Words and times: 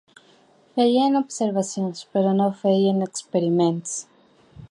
Feien 0.77 1.17
observacions 1.19 2.01
però 2.15 2.33
no 2.39 2.49
feien 2.63 3.07
experiments. 3.09 3.95